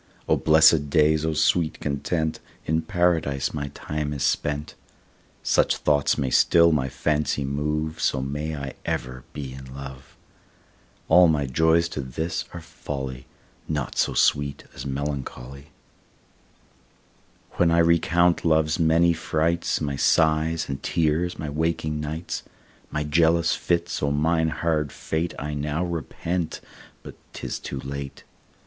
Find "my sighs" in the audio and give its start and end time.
19.81-20.67